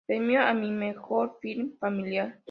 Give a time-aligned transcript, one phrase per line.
[0.07, 2.39] Premio a mejor film familiar.